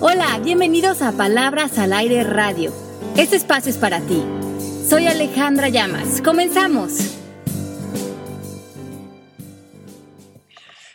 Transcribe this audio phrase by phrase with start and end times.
[0.00, 2.72] Hola, bienvenidos a Palabras al Aire Radio.
[3.16, 4.24] Este espacio es para ti.
[4.88, 6.22] Soy Alejandra Llamas.
[6.22, 7.18] Comenzamos.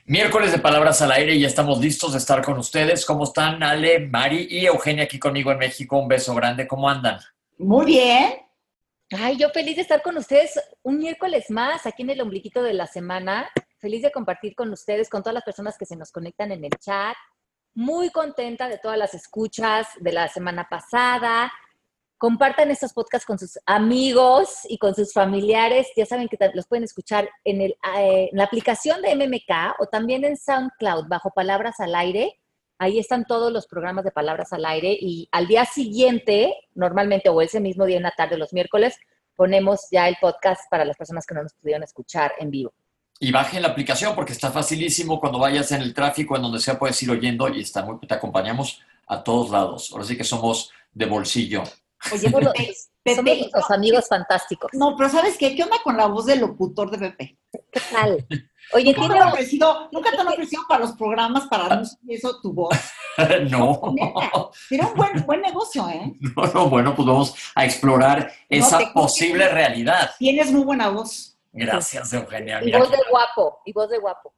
[0.05, 3.05] Miércoles de Palabras al Aire y ya estamos listos de estar con ustedes.
[3.05, 5.97] ¿Cómo están Ale, Mari y Eugenia aquí conmigo en México?
[5.97, 6.65] Un beso grande.
[6.65, 7.19] ¿Cómo andan?
[7.57, 8.35] Muy bien.
[9.11, 12.73] Ay, yo feliz de estar con ustedes un miércoles más aquí en el ombliquito de
[12.73, 13.49] la semana.
[13.79, 16.71] Feliz de compartir con ustedes, con todas las personas que se nos conectan en el
[16.79, 17.17] chat.
[17.75, 21.51] Muy contenta de todas las escuchas de la semana pasada.
[22.19, 25.87] Compartan estos podcasts con sus amigos y con sus familiares.
[25.95, 30.23] Ya saben que los pueden escuchar en, el, eh, la aplicación de MMK o también
[30.23, 32.39] en SoundCloud bajo Palabras al Aire.
[32.77, 37.41] Ahí están todos los programas de Palabras al Aire y al día siguiente, normalmente o
[37.41, 38.99] ese mismo día en la tarde, los miércoles,
[39.35, 42.71] ponemos ya el podcast para las personas que no nos pudieron escuchar en vivo.
[43.19, 46.77] Y bajen la aplicación porque está facilísimo cuando vayas en el tráfico, en donde sea
[46.77, 49.89] puedes ir oyendo y está muy, te acompañamos a todos lados.
[49.91, 51.63] Ahora sí que somos de bolsillo.
[52.11, 52.29] Oye,
[53.03, 54.71] Pepe, los amigos fantásticos.
[54.73, 55.55] No, pero ¿sabes qué?
[55.55, 57.37] ¿Qué onda con la voz del locutor de Pepe?
[57.51, 58.25] ¿Qué tal?
[58.71, 59.15] Oye, ¿Nunca, ¿tiene...
[59.15, 62.77] te han ofrecido, ¿Nunca te han ofrecido para los programas, para eso, tu voz?
[63.51, 63.93] no.
[64.69, 66.13] Tiene un buen, buen negocio, ¿eh?
[66.19, 70.11] No, no, bueno, pues vamos a explorar esa posible realidad.
[70.17, 71.32] Tienes muy buena voz.
[71.53, 72.61] Gracias, Eugenia.
[72.63, 74.33] Y voz de guapo, y voz de guapo.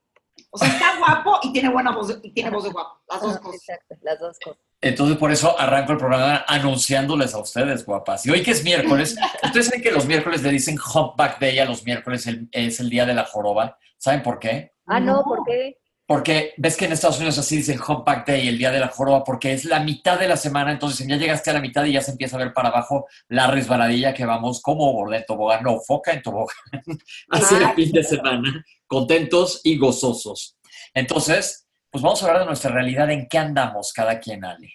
[0.50, 3.00] O sea, está guapo y tiene buena voz, y tiene voz de guapo.
[3.08, 3.60] Las dos cosas.
[3.60, 4.60] Exacto, las dos cosas.
[4.82, 8.26] Entonces, por eso arranco el programa anunciándoles a ustedes, guapas.
[8.26, 11.64] Y hoy que es miércoles, ustedes saben que los miércoles le dicen Humpback Day a
[11.64, 13.78] los miércoles, es el día de la joroba.
[13.96, 14.72] ¿Saben por qué?
[14.86, 15.78] Ah, no, ¿por qué?
[16.06, 19.24] Porque ves que en Estados Unidos así dicen Humpback Day, el día de la joroba,
[19.24, 22.00] porque es la mitad de la semana, entonces ya llegaste a la mitad y ya
[22.00, 25.80] se empieza a ver para abajo la resbaladilla que vamos como borde en tobogán, no,
[25.80, 26.56] foca en tobogán,
[27.30, 30.56] así el fin de semana, contentos y gozosos.
[30.94, 34.72] Entonces, pues vamos a hablar de nuestra realidad, en qué andamos cada quien, Ale.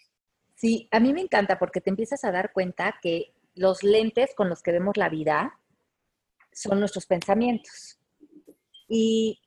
[0.56, 4.50] Sí, a mí me encanta porque te empiezas a dar cuenta que los lentes con
[4.50, 5.58] los que vemos la vida
[6.52, 7.98] son nuestros pensamientos.
[8.88, 9.40] Y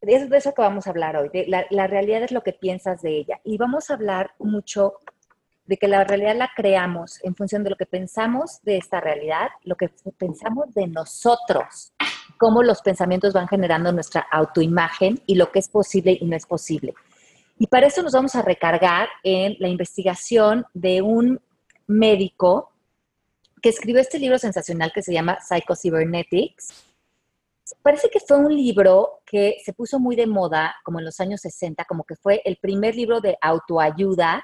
[0.00, 1.28] es de eso que vamos a hablar hoy.
[1.28, 3.40] De la, realidad es lo que piensas de ella.
[3.44, 4.94] Y vamos a hablar mucho
[5.66, 9.48] de que la realidad la creamos en función de lo que pensamos de esta realidad,
[9.64, 11.92] lo que pensamos de nosotros,
[12.38, 16.46] cómo los pensamientos van generando nuestra autoimagen y lo que es posible y no es
[16.46, 16.94] posible.
[17.58, 21.40] Y para eso nos vamos a recargar en la investigación de un
[21.86, 22.72] médico
[23.60, 26.88] que escribió este libro sensacional que se llama Psycho-Cybernetics
[27.82, 31.42] parece que fue un libro que se puso muy de moda como en los años
[31.42, 34.42] 60, como que fue el primer libro de autoayuda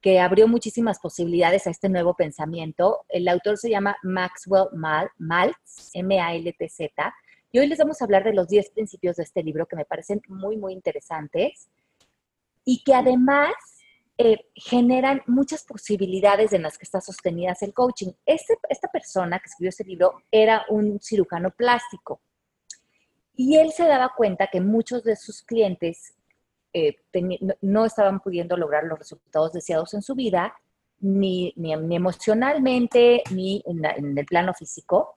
[0.00, 3.04] que abrió muchísimas posibilidades a este nuevo pensamiento.
[3.08, 7.14] El autor se llama Maxwell Maltz, M-A-L-T-Z,
[7.52, 9.84] y hoy les vamos a hablar de los 10 principios de este libro que me
[9.84, 11.68] parecen muy, muy interesantes
[12.64, 13.52] y que además
[14.16, 18.12] eh, generan muchas posibilidades en las que está sostenidas el coaching.
[18.24, 22.22] Este, esta persona que escribió ese libro era un cirujano plástico
[23.34, 26.14] y él se daba cuenta que muchos de sus clientes
[26.72, 26.96] eh,
[27.60, 30.54] no estaban pudiendo lograr los resultados deseados en su vida,
[31.00, 35.16] ni, ni, emocionalmente, ni en, el plano físico.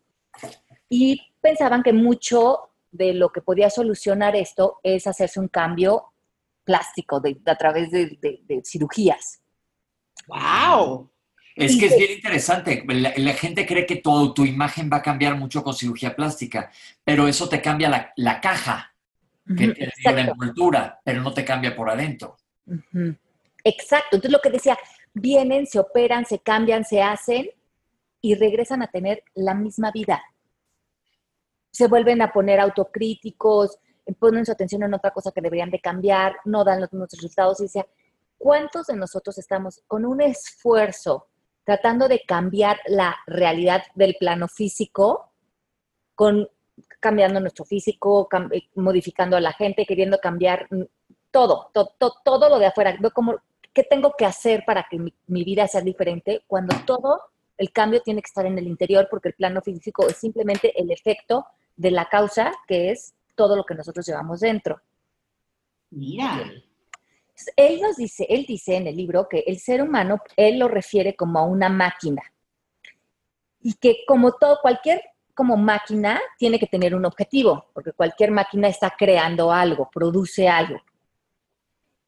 [0.90, 6.14] Y pensaban que mucho de lo que podía solucionar esto es hacerse un cambio
[6.64, 9.42] plástico a través de, de cirugías.
[10.28, 11.09] ¡Wow!
[11.56, 12.84] Es que es bien interesante.
[12.88, 16.70] La, gente cree que tu, tu, imagen va a cambiar mucho con cirugía plástica,
[17.04, 18.94] pero eso te cambia la, la caja,
[19.58, 22.36] que te la envoltura, pero no te cambia por adentro.
[23.64, 24.18] Exacto.
[24.18, 24.78] Entonces lo que decía,
[25.14, 27.50] vienen, se operan, se cambian, se hacen
[28.20, 30.22] y regresan a tener la misma vida.
[31.72, 33.80] Se vuelven a poner autocríticos,
[34.20, 37.60] ponen su atención en otra cosa que deberían de cambiar, no dan los mismos resultados
[37.62, 37.88] y decía,
[38.38, 41.28] ¿cuántos de nosotros estamos con un esfuerzo
[41.66, 45.31] tratando de cambiar la realidad del plano físico,
[46.14, 46.48] con,
[47.00, 50.68] cambiando nuestro físico, eh, modificando a la gente, queriendo cambiar
[51.31, 51.72] todo,
[52.24, 52.98] todo, lo de afuera.
[53.14, 53.36] como,
[53.74, 56.44] ¿qué tengo que hacer para que mi, vida sea diferente?
[56.48, 57.19] Cuando todo
[57.57, 60.92] el cambio tiene que estar en el interior, porque el plano físico es simplemente el
[60.92, 61.45] efecto
[61.75, 64.80] de la causa, que es todo lo que nosotros llevamos dentro.
[65.89, 66.51] Mira.
[67.56, 71.16] Él nos dice, él dice en el libro que el ser humano, él lo refiere
[71.16, 72.22] como a una máquina.
[73.62, 75.02] Y que como todo, cualquier
[75.34, 80.82] como máquina tiene que tener un objetivo, porque cualquier máquina está creando algo, produce algo.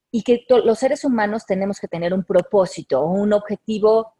[0.09, 4.13] Y que los seres humanos tenemos que tener un propósito un objetivo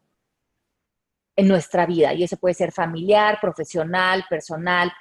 [1.34, 2.12] en nuestra vida.
[2.12, 4.92] Y ese puede ser familiar, profesional, personal,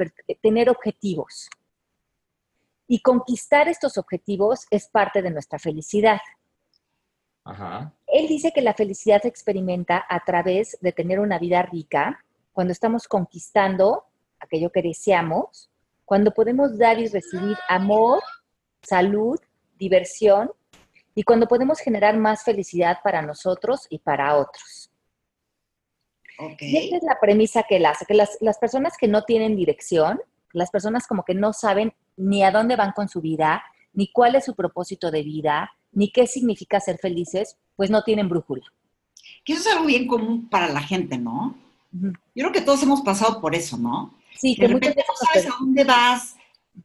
[0.41, 1.49] tener objetivos.
[2.87, 6.19] Y conquistar estos objetivos es parte de nuestra felicidad.
[7.43, 7.93] Ajá.
[8.07, 12.73] él dice que la felicidad se experimenta a través de tener una vida rica, cuando
[12.73, 14.03] estamos conquistando
[14.39, 15.69] aquello que deseamos,
[16.03, 18.21] cuando podemos dar y recibir amor,
[18.81, 19.39] salud,
[19.77, 20.51] diversión
[21.13, 24.91] y cuando podemos generar más felicidad para nosotros y para otros.
[26.59, 29.55] Y esta es la premisa que él hace, que las, las personas que no tienen
[29.55, 30.21] dirección,
[30.53, 33.63] las personas como que no saben ni a dónde van con su vida,
[33.93, 38.29] ni cuál es su propósito de vida, ni qué significa ser felices, pues no tienen
[38.29, 38.65] brújula.
[39.43, 41.55] Que eso es algo bien común para la gente, ¿no?
[41.91, 44.15] Yo creo que todos hemos pasado por eso, ¿no?
[44.35, 46.35] Sí, que de repente no sabes a dónde vas,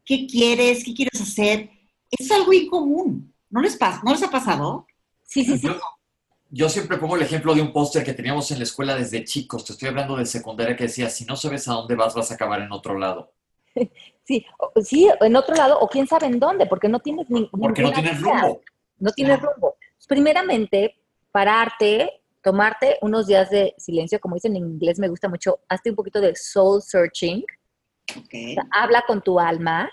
[0.05, 1.70] qué quieres, qué quieres hacer.
[2.11, 3.32] Es algo bien común.
[3.50, 4.87] ¿No les, pasa, ¿no les ha pasado?
[5.25, 5.67] Sí, sí, sí.
[5.67, 5.79] Yo,
[6.50, 9.64] yo siempre pongo el ejemplo de un póster que teníamos en la escuela desde chicos.
[9.64, 12.35] Te estoy hablando de secundaria que decía, si no sabes a dónde vas, vas a
[12.35, 13.32] acabar en otro lado.
[14.25, 17.47] Sí, o- sí, en otro lado, o quién sabe en dónde, porque no tienes ni,
[17.51, 18.41] Porque no tienes idea.
[18.43, 18.61] rumbo.
[19.01, 19.75] No tienes rumbo.
[20.07, 20.97] Primeramente,
[21.33, 25.97] pararte, tomarte unos días de silencio, como dicen en inglés, me gusta mucho, hazte un
[25.97, 27.45] poquito de soul searching,
[28.17, 28.35] Ok.
[28.51, 29.91] o sea, habla con tu alma,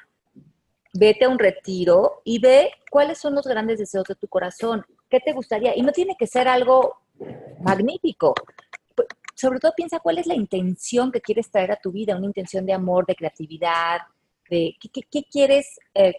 [0.94, 5.20] vete a un retiro y ve cuáles son los grandes deseos de tu corazón, qué
[5.20, 5.76] te gustaría.
[5.76, 6.98] Y no tiene que ser algo
[7.62, 8.34] magnífico.
[9.40, 12.66] Sobre todo piensa cuál es la intención que quieres traer a tu vida, una intención
[12.66, 14.00] de amor, de creatividad,
[14.50, 16.14] de qué, qué- qué quieres, eh,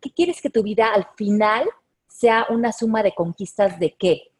[0.00, 1.68] qué quieres que tu vida al final
[2.06, 4.30] sea una suma de conquistas de qué.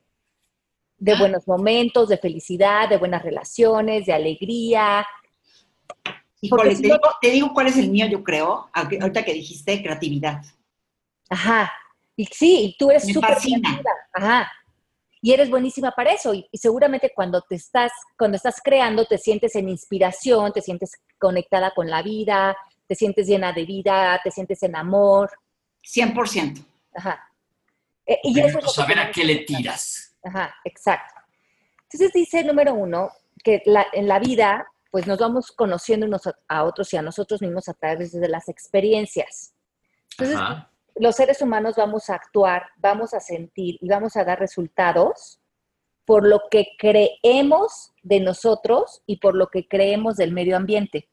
[0.98, 1.18] De Ah.
[1.18, 5.04] buenos momentos, de felicidad, de buenas relaciones, de alegría,
[6.40, 9.32] Híjole, si te, no- digo, te digo cuál es el mío, yo creo, ahorita que
[9.34, 10.40] dijiste creatividad.
[11.28, 11.72] Ajá.
[12.14, 13.90] Y sí, tú eres súper creativa.
[14.12, 14.52] Ajá.
[15.20, 16.32] Y eres buenísima para eso.
[16.34, 20.92] Y, y seguramente cuando te estás, cuando estás creando, te sientes en inspiración, te sientes
[21.18, 22.56] conectada con la vida,
[22.86, 25.30] te sientes llena de vida, te sientes en amor.
[25.82, 26.64] 100%.
[26.94, 27.24] Ajá.
[28.06, 30.16] Eh, y eso es saber a qué le tiras.
[30.24, 31.14] Ajá, exacto.
[31.84, 33.10] Entonces dice, número uno,
[33.42, 37.02] que la- en la vida, pues nos vamos conociendo unos a, a otros y a
[37.02, 39.54] nosotros mismos a través de las experiencias.
[40.12, 40.70] Entonces, Ajá.
[41.00, 45.40] Los seres humanos vamos a actuar, vamos a sentir y vamos a dar resultados
[46.04, 51.08] por lo que creemos de nosotros y por lo que creemos del medio ambiente.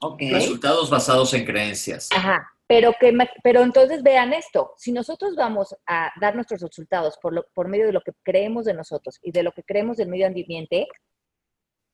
[0.00, 0.22] Ok.
[0.30, 2.08] Resultados basados en creencias.
[2.14, 2.50] Ajá.
[2.66, 7.46] Pero, que, pero entonces vean esto, si nosotros vamos a dar nuestros resultados por, lo-
[7.52, 10.26] por medio de lo que creemos de nosotros y de lo que creemos del medio
[10.26, 10.86] ambiente,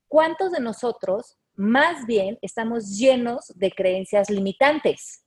[0.06, 5.24] ¿cuántos de nosotros más bien estamos llenos de creencias limitantes?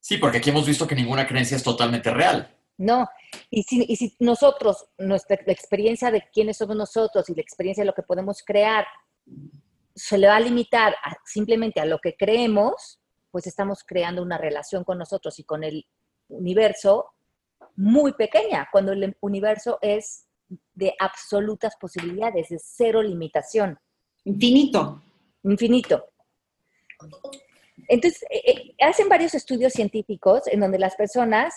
[0.00, 2.56] Sí, porque aquí hemos visto que ninguna creencia es totalmente real.
[2.78, 3.06] No,
[3.50, 7.82] y si, y si nosotros, nuestra la experiencia de quiénes somos nosotros y la experiencia
[7.82, 8.86] de lo que podemos crear,
[9.94, 12.98] se le va a limitar a- simplemente a lo que creemos,
[13.30, 15.86] pues estamos creando una relación con nosotros y con el
[16.28, 17.10] universo
[17.76, 20.26] muy pequeña, cuando el universo es
[20.74, 23.78] de absolutas posibilidades, de cero limitación
[24.24, 25.02] Infinito.
[25.44, 26.04] infinito.
[27.90, 31.52] Entonces, eh, eh, hacen varios estudios científicos en donde las personas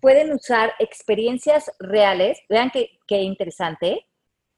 [0.00, 4.06] pueden usar experiencias reales, vean qué, qué interesante,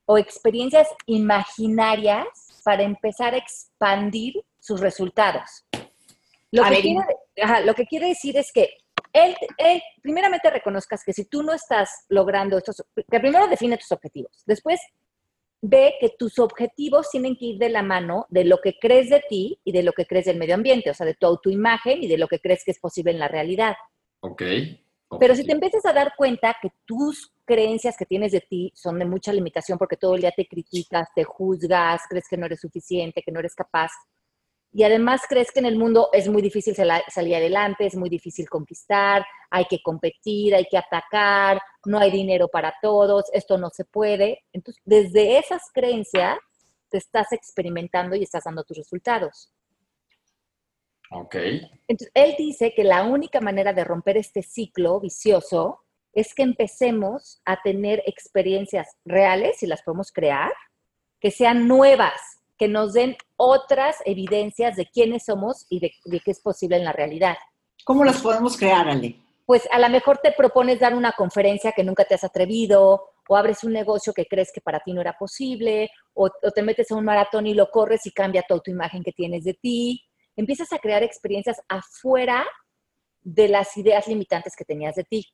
[0.07, 2.29] o experiencias imaginarias
[2.65, 5.67] para empezar a expandir sus resultados.
[6.53, 7.01] Lo, A que ver, quiere,
[7.43, 8.77] ajá, lo que quiere decir es que
[9.13, 13.91] él, él, primeramente reconozcas que si tú no estás logrando estos, que primero define tus
[13.91, 14.81] objetivos, después
[15.63, 19.23] ve que tus objetivos tienen que ir de la mano de lo que crees de
[19.29, 22.09] ti y de lo que crees del medio ambiente, o sea, de tu autoimagen y
[22.09, 23.75] de lo que crees que es posible en la realidad.
[24.21, 24.43] Ok.
[25.19, 28.99] Pero si te empiezas a dar cuenta que tus creencias que tienes de ti son
[28.99, 32.61] de mucha limitación porque todo el día te criticas, te juzgas, crees que no eres
[32.61, 33.91] suficiente, que no eres capaz,
[34.73, 38.09] y además crees que en el mundo es muy difícil sal- salir adelante, es muy
[38.09, 43.71] difícil conquistar, hay que competir, hay que atacar, no hay dinero para todos, esto no
[43.71, 44.45] se puede.
[44.53, 46.39] Entonces, desde esas creencias
[46.89, 49.53] te estás experimentando y estás dando tus resultados.
[51.13, 51.35] Ok.
[51.89, 55.81] Entonces, él dice que la única manera de romper este ciclo vicioso
[56.13, 60.53] es que empecemos a tener experiencias reales, y las podemos crear,
[61.21, 66.31] que sean nuevas, que nos den otras evidencias de quiénes somos y de, de qué
[66.31, 67.37] es posible en la realidad.
[67.85, 69.17] ¿Cómo las podemos crear, Ale?
[69.47, 73.37] Pues a lo mejor te propones dar una conferencia que nunca te has atrevido, o
[73.37, 76.91] abres un negocio que crees que para ti no era posible, o, o te metes
[76.91, 80.05] a un maratón y lo corres y cambia toda tu imagen que tienes de ti.
[80.37, 82.47] Empiezas a crear experiencias afuera
[83.23, 85.27] de las ideas limitantes que tenías de ti.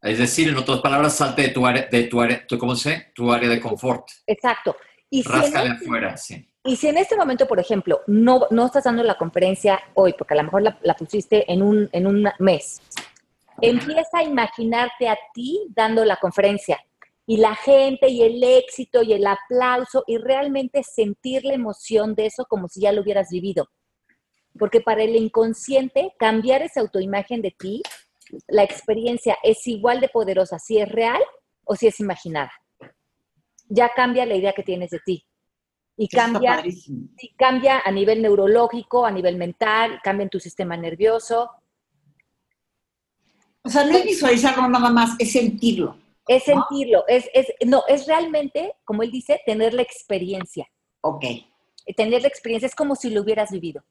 [0.00, 3.12] Es decir, en otras palabras, salte de tu área, de tu área, tu- ¿cómo se?
[3.14, 4.08] Tu área de confort.
[4.26, 4.74] Exacto.
[5.10, 6.48] Y si, Ráscale este, afuera, sí.
[6.64, 10.34] Y si en este momento, por ejemplo, no, no estás dando la conferencia hoy, porque
[10.34, 12.80] a lo mejor la, pusiste en un, en un mes,
[13.60, 16.80] Empieza a imaginarte a ti dando la conferencia
[17.26, 22.26] y la gente y el éxito y el aplauso y realmente sentir la emoción de
[22.26, 23.68] eso como si ya lo hubieras vivido.
[24.58, 27.82] Porque para el inconsciente, cambiar esa autoimagen de ti,
[28.48, 31.22] la experiencia es igual de poderosa si es real
[31.64, 32.50] o si es imaginada.
[33.68, 35.24] Ya cambia la idea que tienes de ti.
[35.96, 41.50] Y cambia, y cambia a nivel neurológico, a nivel mental, cambia en tu sistema nervioso.
[43.62, 45.96] O sea, no es visualizarlo nada más, es sentirlo.
[46.26, 50.66] Es sentirlo, es, es, no, es realmente, como él dice, tener la experiencia.
[51.00, 51.24] Ok.
[51.96, 53.84] Tener la experiencia es como si lo hubieras vivido.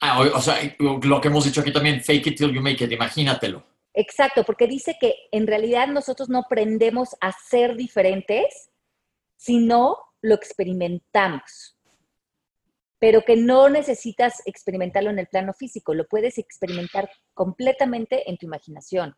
[0.00, 2.84] Ah, o, o sea, lo que hemos dicho aquí también, fake it till you make
[2.84, 3.64] it, imagínatelo.
[3.94, 8.70] Exacto, porque dice que en realidad nosotros no aprendemos a ser diferentes,
[9.36, 11.76] sino lo experimentamos.
[12.98, 18.46] Pero que no necesitas experimentarlo en el plano físico, lo puedes experimentar completamente en tu
[18.46, 19.16] imaginación.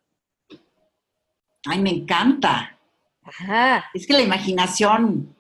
[1.66, 2.78] Ay, me encanta.
[3.23, 3.85] Ajá.
[3.95, 5.35] Es que la imaginación,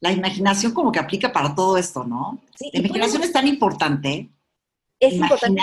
[0.00, 2.42] la imaginación como que aplica para todo esto, ¿no?
[2.56, 4.30] Sí, la imaginación es tan importante.
[4.98, 5.62] Es importante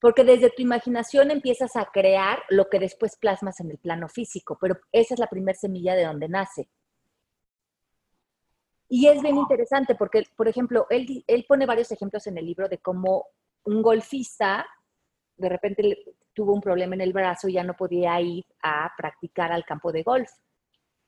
[0.00, 4.58] porque desde tu imaginación empiezas a crear lo que después plasmas en el plano físico,
[4.60, 6.68] pero esa es la primera semilla de donde nace.
[8.88, 12.68] Y es bien interesante porque, por ejemplo, él, él pone varios ejemplos en el libro
[12.68, 13.26] de cómo
[13.64, 14.64] un golfista
[15.36, 19.52] de repente tuvo un problema en el brazo y ya no podía ir a practicar
[19.52, 20.30] al campo de golf.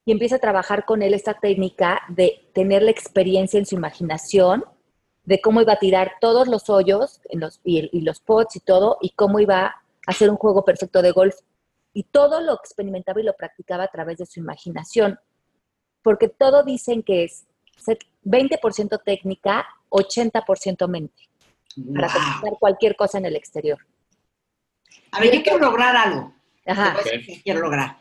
[0.05, 4.65] Y empieza a trabajar con él esta técnica de tener la experiencia en su imaginación
[5.25, 7.21] de cómo iba a tirar todos los hoyos
[7.63, 11.11] y, y los pots y todo, y cómo iba a hacer un juego perfecto de
[11.11, 11.37] golf.
[11.93, 15.19] Y todo lo experimentaba y lo practicaba a través de su imaginación.
[16.01, 17.48] Porque todo dicen que es
[18.25, 21.29] 20% técnica, 80% mente,
[21.95, 23.79] para practicar cualquier cosa en el exterior.
[25.13, 26.35] A ver, yo quiero lograr algo.
[26.67, 26.97] Ajá.
[27.03, 27.97] Qué quiero lograr.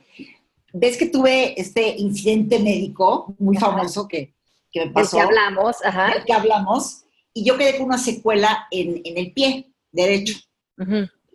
[0.74, 3.68] Ves que tuve este incidente médico muy Ajá.
[3.68, 4.36] famoso que,
[4.72, 6.14] que me Del pasó, que hablamos, ajá.
[6.14, 10.38] del que hablamos, y yo quedé con una secuela en, en el pie derecho.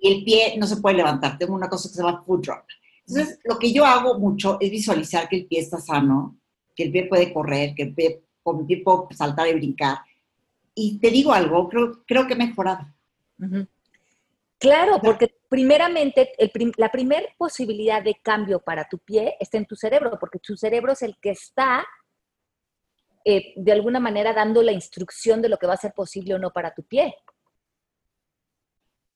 [0.04, 1.38] Y el pie no se puede levantar.
[1.38, 2.64] Tengo una cosa que se llama foot drop.
[3.06, 6.38] Entonces, lo que yo hago mucho es visualizar que el pie está sano,
[6.74, 9.98] que el pie puede correr, que el pie, con puedo saltar y brincar.
[10.74, 12.86] Y te digo algo, creo, creo que he mejorado.
[14.58, 19.66] Claro, porque primeramente el prim- la primera posibilidad de cambio para tu pie está en
[19.66, 21.84] tu cerebro, porque tu cerebro es el que está
[23.24, 26.38] eh, de alguna manera dando la instrucción de lo que va a ser posible o
[26.38, 27.14] no para tu pie.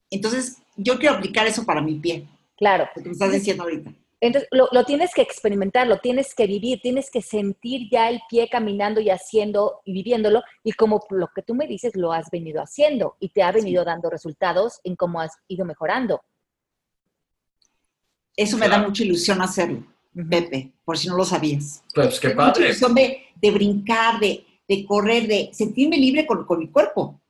[0.09, 2.87] Entonces, yo quiero aplicar eso para mi pie, Claro.
[2.95, 3.91] lo que me estás diciendo ahorita.
[4.19, 8.19] Entonces, lo, lo tienes que experimentar, lo tienes que vivir, tienes que sentir ya el
[8.27, 12.31] pie caminando y haciendo y viviéndolo, y como lo que tú me dices, lo has
[12.31, 16.21] venido haciendo y te ha venido dando resultados en cómo has ido mejorando.
[18.35, 19.83] Eso me da mucha ilusión hacerlo,
[20.29, 21.83] Pepe, por si no lo sabías.
[21.93, 22.65] Pues qué da mucha padre.
[22.65, 27.21] ilusión de, de brincar, de, de correr, de sentirme libre con, con mi cuerpo.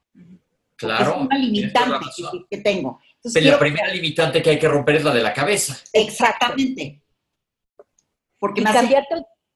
[0.78, 1.16] Claro.
[1.16, 2.06] es una limitante
[2.50, 3.00] que tengo.
[3.18, 5.78] Entonces, Pero la primera limitante que hay que romper es la de la cabeza.
[5.94, 7.02] Exactamente.
[8.40, 9.04] Porque Y me hace,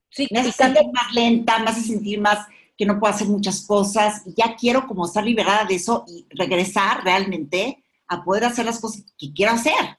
[0.10, 3.66] sí, me hace sentir más lenta, me hace sentir más que no puedo hacer muchas
[3.66, 4.24] cosas.
[4.26, 8.80] Y ya quiero como estar liberada de eso y regresar realmente a poder hacer las
[8.80, 9.98] cosas que quiero hacer.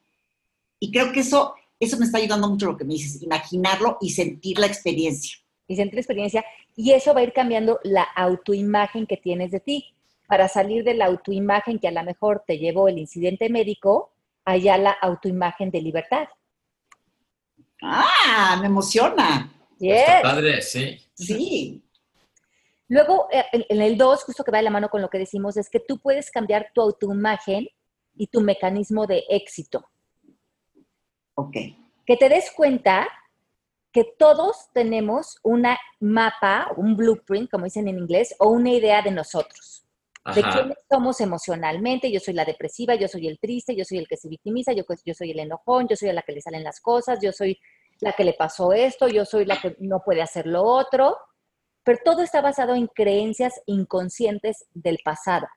[0.78, 4.10] Y creo que eso, eso me está ayudando mucho lo que me dices, imaginarlo y
[4.10, 5.36] sentir la experiencia.
[5.68, 6.44] y sentir experiencia,
[6.76, 9.94] y eso va a ir cambiando la autoimagen que tienes de ti,
[10.32, 14.14] para salir de la autoimagen que a lo mejor te llevó el incidente médico,
[14.46, 16.26] allá la autoimagen de libertad.
[17.82, 18.56] ¡Ah!
[18.58, 19.52] Me emociona.
[19.78, 20.98] Está padre, sí.
[21.12, 21.84] Sí.
[22.88, 25.18] Luego, eh, en en el 2, justo que va de la mano con lo que
[25.18, 27.68] decimos, es que tú puedes cambiar tu autoimagen
[28.14, 29.86] y tu mecanismo de éxito.
[31.34, 31.56] Ok.
[32.06, 33.06] Que te des cuenta
[33.92, 39.10] que todos tenemos una mapa, un blueprint, como dicen en inglés, o una idea de
[39.10, 39.81] nosotros.
[40.24, 42.10] De quiénes somos emocionalmente.
[42.12, 44.84] Yo soy la depresiva, yo soy el triste, yo soy el que se victimiza, yo,
[45.04, 47.58] yo soy el enojón, yo soy a la que le salen las cosas, yo soy
[48.00, 51.16] la que le pasó esto, yo soy la que no puede hacer lo otro.
[51.84, 55.48] Pero todo está basado en creencias inconscientes del pasado.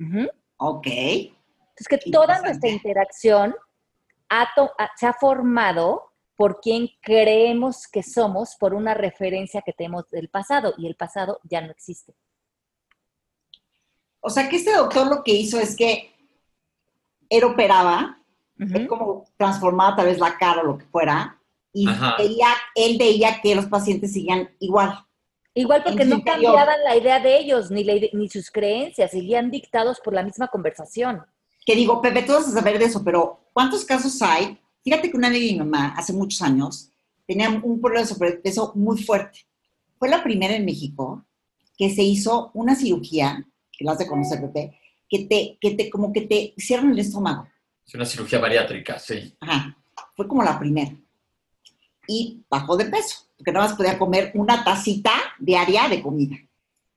[0.00, 0.28] Ujú.
[0.58, 0.86] Ok.
[0.86, 3.54] Entonces, que toda nuestra interacción
[4.28, 9.72] ha to- ha- se ha formado por quien creemos que somos, por una referencia que
[9.72, 12.14] tenemos del pasado, y el pasado ya no existe.
[14.26, 16.12] O sea que este doctor lo que hizo es que
[17.30, 18.18] él operaba,
[18.58, 18.76] Ujú.
[18.76, 21.40] él como transformaba tal vez la cara o lo que fuera,
[21.72, 21.86] y
[22.18, 24.98] veía, él veía que los pacientes seguían igual.
[25.54, 26.54] Igual porque no interior.
[26.54, 30.48] cambiaban la idea de ellos, ni, la ni sus creencias, seguían dictados por la misma
[30.48, 31.22] conversación.
[31.64, 34.58] que digo, Pepe, tú vas a saber de eso, pero ¿cuántos casos hay?
[34.82, 36.90] Fíjate que una amiga de mi mamá, hace muchos años,
[37.26, 39.46] tenía un problema de sobrepeso muy fuerte.
[39.98, 41.24] Fue la primera en México
[41.78, 44.78] que se hizo una cirugía, que la has de conocer, Pepe,
[45.08, 47.46] que te, que te, como que te cierran el estómago.
[47.86, 49.34] Es una cirugía bariátrica, sí.
[49.40, 49.76] Ajá.
[50.16, 50.92] Fue como la primera.
[52.08, 56.36] Y bajó de peso, porque nada más podía comer una tacita diaria de comida.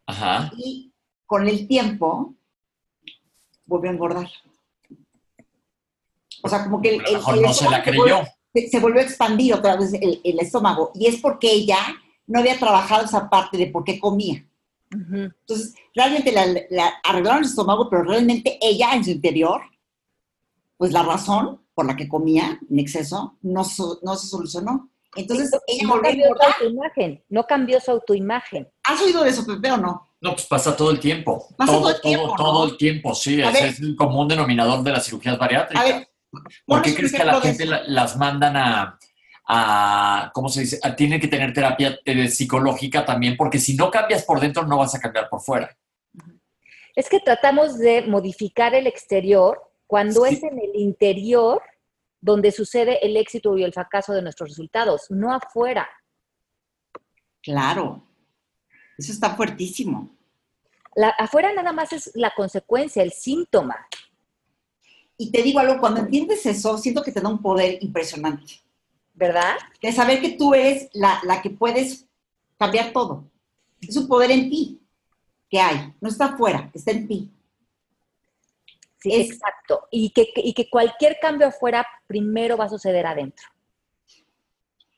[0.06, 0.52] Ajá.
[0.58, 0.92] Y
[1.26, 2.34] con el tiempo
[3.66, 4.28] volvió a engordar.
[6.42, 8.00] O sea, como que el, A lo mejor no se la creyó.
[8.02, 8.28] volvió-
[8.72, 10.92] se, volvió a expandir otra vez el estómago.
[10.96, 11.78] Y es porque ella
[12.28, 14.44] no había trabajado esa parte de por qué comía.
[14.92, 19.62] Entonces, realmente la, la arreglaron el estómago, pero realmente ella en su interior,
[20.78, 23.64] pues la razón por la que comía en exceso no,
[24.02, 24.90] no se solucionó.
[25.16, 28.68] Entonces, ella no volvió a cambió su autoimagen, no cambió su autoimagen.
[28.84, 30.08] ¿Has oído de eso, Pepe, o no?
[30.22, 31.48] No, pues pasa todo el tiempo.
[31.58, 32.36] Pasa todo el tiempo, ¿no?
[32.36, 33.42] todo el tiempo, sí.
[33.42, 35.84] Ese es el común denominador de las cirugías bariátricas.
[35.84, 36.10] A ver,
[36.66, 39.00] ¿Por qué crees que a la gente la- las mandan a,
[39.52, 40.80] a- ¿cómo se dice?
[40.84, 44.78] A- tienen que tener terapia eh, psicológica también, porque si no cambias por dentro, no
[44.78, 45.76] vas a cambiar por fuera.
[46.96, 50.36] Es que tratamos de modificar el exterior cuando Sí.
[50.36, 51.62] es en el interior
[52.22, 55.90] donde sucede el éxito y el fracaso de nuestros resultados, no afuera.
[57.42, 58.04] Claro,
[58.98, 60.16] eso está fuertísimo.
[60.96, 63.88] La, afuera nada más es la consecuencia, el síntoma.
[65.18, 68.54] Y te digo algo, cuando entiendes eso, siento que te da un poder impresionante.
[69.20, 69.56] ¿Verdad?
[69.82, 72.08] De saber que tú eres la, la que puedes
[72.58, 73.26] cambiar todo.
[73.82, 74.80] Es un poder en ti
[75.50, 77.30] que hay, no está afuera, está en ti.
[78.98, 79.88] Sí, Es- exacto.
[79.92, 83.46] Y que, y que cualquier cambio afuera primero va a suceder adentro.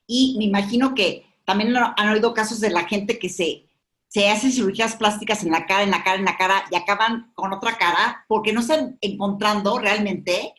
[0.07, 3.65] Y me imagino que también han oído casos de la gente que se,
[4.07, 7.31] se hace cirugías plásticas en la cara, en la cara, en la cara y acaban
[7.33, 10.53] con otra cara porque no están encontrando realmente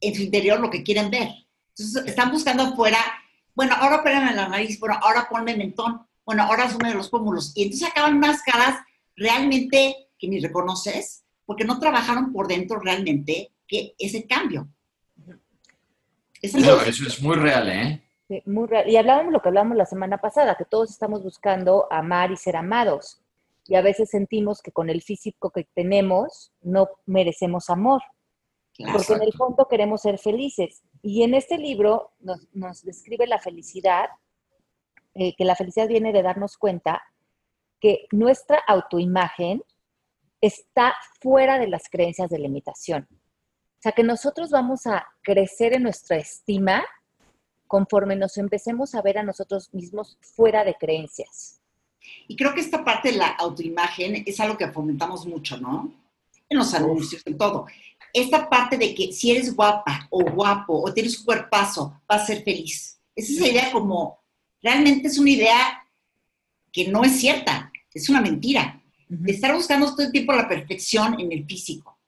[0.00, 1.45] en su interior lo que quieren ver.
[1.78, 2.98] Entonces están buscando afuera,
[3.54, 7.52] bueno, ahora opérame la nariz, bueno, ahora ponme mentón, bueno, ahora sume los pómulos.
[7.54, 8.78] Y entonces acaban unas caras
[9.14, 14.68] realmente que ni reconoces porque no trabajaron por dentro realmente que ese cambio.
[16.42, 18.02] Esa Eso, es- eso es muy real, ¿eh?
[18.28, 18.88] Sí, muy real.
[18.88, 22.56] Y hablábamos lo que hablábamos la semana pasada, que todos estamos buscando amar y ser
[22.56, 23.20] amados.
[23.68, 28.02] Y a veces sentimos que con el físico que tenemos no merecemos amor,
[28.74, 28.92] claro.
[28.98, 30.82] porque en el fondo queremos ser felices.
[31.06, 34.06] Y en este libro nos, nos describe la felicidad,
[35.14, 37.00] eh, que la felicidad viene de darnos cuenta
[37.80, 39.62] que nuestra autoimagen
[40.40, 43.06] está fuera de las creencias de limitación.
[43.08, 46.84] O sea, que nosotros vamos a crecer en nuestra estima
[47.68, 51.60] conforme nos empecemos a ver a nosotros mismos fuera de creencias.
[52.26, 55.88] Y creo que esta parte de la autoimagen es algo que fomentamos mucho, ¿no?
[56.48, 57.68] En los anuncios, en todo.
[58.18, 62.26] Esta parte de que si eres guapa o guapo o tienes un cuerpazo, vas a
[62.26, 62.98] ser feliz.
[63.14, 64.18] Es esa idea como,
[64.62, 65.84] realmente es una idea
[66.72, 68.80] que no es cierta, es una mentira.
[69.08, 71.98] De estar buscando todo el tiempo la perfección en el físico.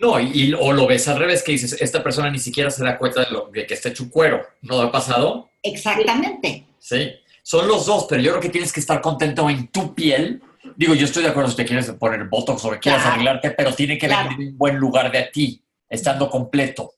[0.00, 2.82] No, y, y- o lo ves al revés, que dices, esta persona ni siquiera se
[2.82, 4.40] da cuenta de, lo, de que está hecho un cuero.
[4.62, 5.50] ¿No ha pasado?
[5.62, 6.66] Exactamente.
[6.78, 7.12] Sí.
[7.42, 10.42] Son los dos, pero yo creo que tienes que estar contento en tu piel.
[10.76, 13.14] Digo, yo estoy de acuerdo si te quieres poner botox o que quieras Claro.
[13.14, 14.30] arreglarte, pero tiene que Claro.
[14.30, 16.92] venir de un buen lugar de ti, estando completo.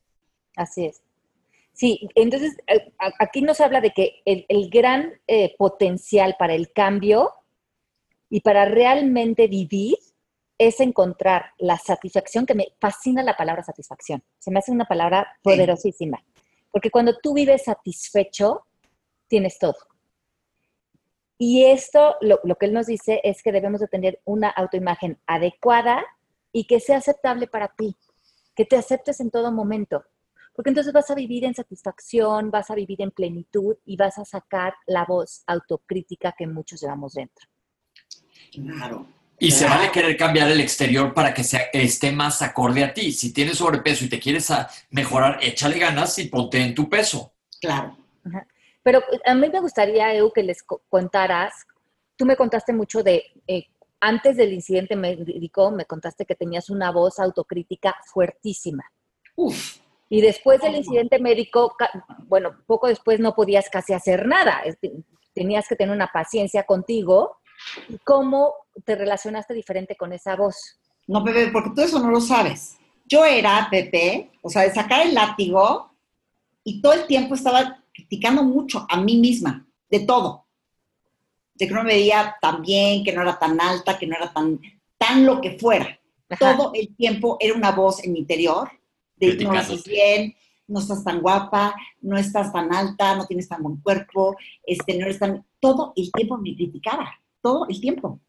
[0.56, 1.02] Así es.
[1.72, 6.54] Sí, entonces eh, a- aquí nos habla de que el, el gran eh, potencial para
[6.54, 7.32] el cambio
[8.30, 9.96] y para realmente vivir
[10.58, 14.22] es encontrar la satisfacción, que me fascina la palabra satisfacción.
[14.38, 16.24] Se me hace una palabra poderosísima.
[16.72, 18.64] Porque cuando tú vives satisfecho,
[19.28, 19.76] tienes todo.
[21.38, 25.18] Y esto, lo, lo que él nos dice es que debemos de tener una autoimagen
[25.26, 26.02] adecuada
[26.52, 27.94] y que sea aceptable para ti,
[28.54, 30.04] que te aceptes en todo momento.
[30.54, 34.24] Porque entonces vas a vivir en satisfacción, vas a vivir en plenitud y vas a
[34.24, 37.46] sacar la voz autocrítica que muchos llevamos dentro.
[38.52, 39.06] Claro.
[39.38, 43.12] Y se vale querer cambiar el exterior para que sea- esté más acorde a ti.
[43.12, 47.34] Si tienes sobrepeso y te quieres a- mejorar, échale ganas y ponte en tu peso.
[47.60, 47.98] Claro.
[48.86, 51.52] Pero eh, a mí me gustaría, Eu, que les co- contaras,
[52.16, 53.64] tú me contaste mucho de, eh,
[54.00, 58.84] antes del incidente médico, me contaste que tenías una voz autocrítica fuertísima.
[59.34, 59.78] Uf.
[60.08, 61.74] Y después del incidente médico,
[62.28, 64.62] bueno, poco después no podías casi hacer nada.
[65.34, 67.38] Tenías que tener una paciencia contigo.
[67.88, 70.78] ¿Y cómo te relacionaste diferente con esa voz?
[71.08, 72.76] No, Pepe, porque tú eso no lo sabes.
[73.04, 75.90] Yo era, Pepe, o sea, de sacar el látigo
[76.62, 80.46] y todo el tiempo estaba criticando mucho a mí misma, de todo.
[81.54, 84.32] De que no me veía tan bien, que no era tan alta, que no era
[84.32, 84.60] tan,
[84.98, 85.98] tan lo que fuera.
[86.38, 88.68] todo el tiempo era una voz en mi interior
[89.16, 90.34] de no lo haces bien,
[90.68, 95.06] no estás tan guapa, no estás tan alta, no tienes tan buen cuerpo, este, no
[95.06, 95.44] eres tan...
[95.60, 98.20] Todo el tiempo me criticaba, todo el tiempo.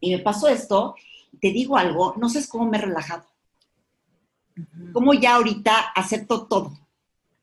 [0.00, 0.94] Y me pasó esto,
[1.40, 3.24] te digo algo, no sé cómo me he relajado.
[4.92, 6.72] Cómo ya ahorita acepto todo.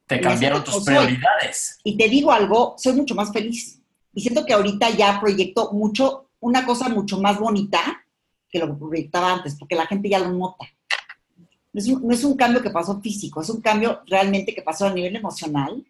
[0.08, 1.80] Te cambiaron tus prioridades.
[1.84, 3.80] Y te digo algo, soy mucho más feliz.
[4.14, 7.80] Y siento que ahorita ya proyecto mucho, una cosa mucho más bonita
[8.50, 10.66] que lo que proyectaba antes, porque la gente ya lo nota.
[11.74, 14.62] No es, un, no es un cambio que pasó físico, es un cambio realmente que
[14.62, 15.86] pasó a nivel emocional.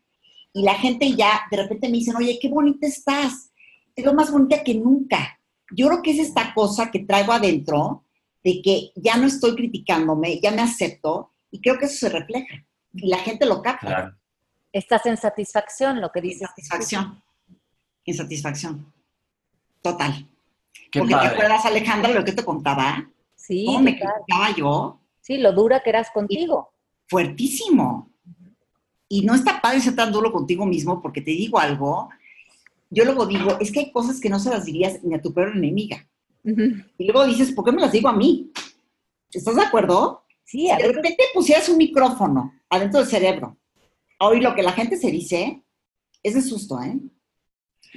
[0.53, 3.51] Y la gente ya de repente me dicen, oye, qué bonita estás.
[3.93, 5.39] Te veo más bonita que nunca.
[5.71, 8.03] Yo creo que es esta cosa que traigo adentro
[8.43, 12.65] de que ya no estoy criticándome, ya me acepto y creo que eso se refleja.
[12.95, 13.87] Y la gente lo capta.
[13.87, 14.15] Claro.
[14.71, 16.47] Estás en satisfacción, lo que dices.
[16.49, 17.21] Satisfacción.
[18.03, 18.93] Insatisfacción.
[19.81, 20.27] Total.
[20.91, 23.09] Porque te acuerdas, Alejandra, lo que te contaba.
[23.35, 23.65] Sí.
[23.65, 24.99] ¿Cómo me criticaba yo?
[25.21, 26.71] Sí, lo dura que eras contigo.
[27.07, 28.11] fuertísimo.
[29.07, 32.09] Y no está padre ser tan duro contigo mismo porque te digo algo.
[32.89, 35.33] Yo luego digo, es que hay cosas que no se las dirías ni a tu
[35.33, 36.07] peor enemiga.
[36.43, 38.51] Y luego dices, ¿por qué me las digo a mí?
[39.31, 40.23] ¿Estás de acuerdo?
[40.43, 43.57] Sí, si de repente pusieras un micrófono adentro del cerebro
[44.19, 45.63] a oír lo que la gente se dice,
[46.23, 46.97] es de susto, ¿eh?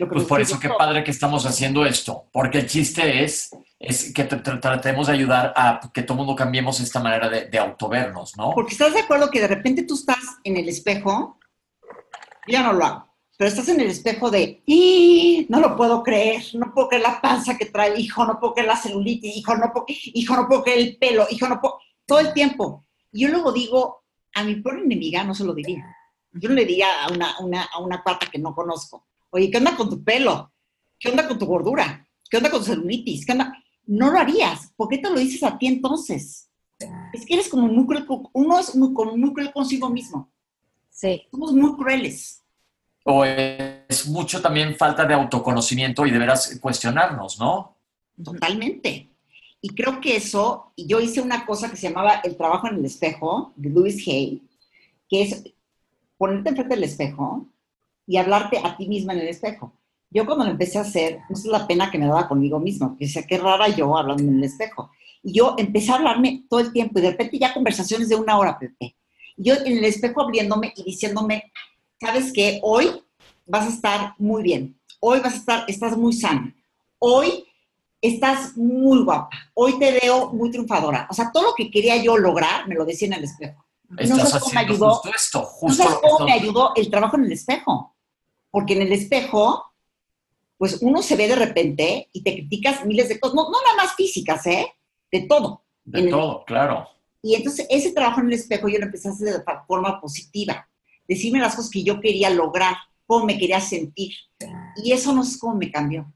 [0.07, 4.25] pues por eso qué padre que estamos haciendo esto, porque el chiste es, es que
[4.25, 8.53] tratemos de ayudar a que todo el mundo cambiemos esta manera de, de autovernos, ¿no?
[8.55, 11.39] Porque estás de acuerdo que de repente tú estás en el espejo,
[12.47, 15.47] ya no lo hago, pero estás en el espejo de, ¡y!
[15.49, 18.69] No lo puedo creer, no puedo creer la panza que trae, hijo, no puedo creer
[18.69, 22.21] la celulitis, hijo, no puedo, hijo, no puedo creer el pelo, hijo, no puedo, todo
[22.21, 22.85] el tiempo.
[23.13, 24.05] Y yo luego digo,
[24.39, 25.85] a mi pobre enemiga no se lo diría.
[26.33, 29.59] Yo no le diría a una, una, a una pata que no conozco, oye, ¿qué
[29.59, 30.53] onda con tu pelo?
[30.99, 32.07] ¿Qué onda con tu gordura?
[32.31, 33.25] ¿Qué onda con tu celulitis?
[33.25, 33.53] ¿Qué onda?
[33.87, 34.73] No lo harías.
[34.77, 36.51] ¿Por qué te lo dices a ti entonces?
[37.13, 40.31] Es que eres como muy cruel, uno es muy, como muy cruel consigo mismo.
[40.91, 41.27] Sí.
[41.31, 42.45] Somos muy crueles.
[43.05, 47.77] O es mucho también falta de autoconocimiento y de veras cuestionarnos, ¿no?
[48.23, 49.08] Totalmente.
[49.61, 52.77] Y creo que eso, y yo hice una cosa que se llamaba el trabajo en
[52.77, 54.43] el espejo, de Louis Hay,
[55.09, 55.45] que es
[56.17, 57.47] ponerte enfrente del espejo
[58.07, 59.73] y hablarte a ti misma en el espejo.
[60.11, 62.97] Yo cuando lo empecé a hacer, no es la pena que me daba conmigo mismo,
[62.97, 64.91] que decía, qué rara yo hablando en el espejo.
[65.23, 68.39] Y yo empecé a hablarme todo el tiempo y de repente ya conversaciones de una
[68.39, 68.97] hora, Pepe.
[69.37, 71.53] Yo en el espejo abriéndome y diciéndome,
[72.01, 72.61] ¿sabes qué?
[72.63, 72.91] Hoy
[73.47, 74.79] vas a estar muy bien.
[75.01, 76.55] Hoy vas a estar, estás muy sana.
[76.99, 77.45] Hoy
[78.01, 79.37] estás muy guapa.
[79.55, 81.07] Hoy te veo muy triunfadora.
[81.11, 83.65] O sea, todo lo que quería yo lograr, me lo decía en el espejo.
[83.89, 84.91] no sé cómo me ayudó.
[84.91, 87.95] Justo esto, justo no sé cómo me ayudó el trabajo en el espejo
[88.51, 89.73] porque en el espejo,
[90.57, 93.95] pues uno se ve de repente y te criticas miles de cosas, no, nada más
[93.95, 94.75] físicas, ¿eh?
[95.11, 95.65] De todo.
[95.85, 96.89] De todo, claro.
[97.23, 100.69] Y entonces ese trabajo en el espejo yo lo empecé a hacer de forma positiva,
[101.07, 104.15] decirme las cosas que yo quería lograr, cómo me quería sentir.
[104.77, 106.13] Y eso no sé cómo me cambió.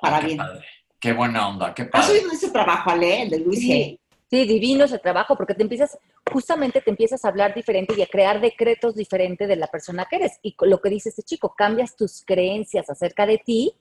[0.00, 0.38] Para bien.
[0.38, 0.64] Padre.
[1.00, 2.04] Qué buena onda, qué padre.
[2.04, 4.00] ¿Has oído ese trabajo, Ale, el de Luis sí.
[4.30, 5.98] Sí, divino ese trabajo, porque te empiezas,
[6.30, 10.16] justamente te empiezas a hablar diferente y a crear decretos diferentes de la persona que
[10.16, 10.38] eres.
[10.40, 13.72] Y lo que dice este chico, cambias tus creencias acerca de ti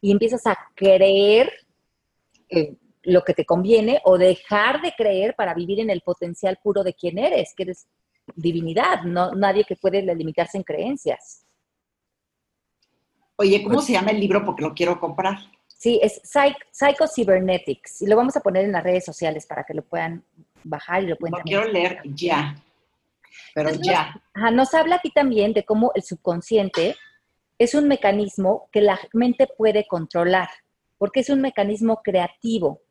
[0.00, 1.52] y empiezas a creer
[2.48, 6.82] eh, lo que te conviene o dejar de creer para vivir en el potencial puro
[6.84, 7.86] de quien eres, que eres
[8.34, 11.44] divinidad, no nadie que puede limitarse en creencias.
[13.36, 14.42] Oye, ¿cómo se llama el libro?
[14.42, 15.38] Porque lo quiero comprar.
[15.78, 19.74] Sí, es Psycho Cybernetics y lo vamos a poner en las redes sociales para que
[19.74, 20.24] lo puedan
[20.64, 21.38] bajar y lo puedan...
[21.38, 22.60] Lo quiero leer ya,
[23.54, 24.20] pero ya.
[24.52, 26.96] nos habla aquí también de cómo el subconsciente
[27.58, 30.48] es un mecanismo que la mente puede controlar,
[30.98, 32.82] porque es un mecanismo creativo,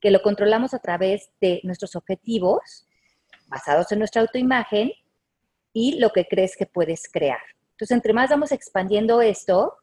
[0.00, 2.86] que lo controlamos a través de nuestros objetivos,
[3.48, 4.92] basados en nuestra autoimagen,
[5.72, 7.40] y lo que crees que puedes crear.
[7.72, 9.74] Entonces, entre más vamos expandiendo esto,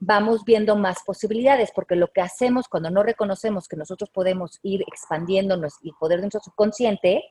[0.00, 4.82] vamos viendo más posibilidades, porque lo que hacemos cuando no reconocemos que nosotros podemos ir
[4.82, 7.22] expandiéndonos y poder de nuestro subconsciente,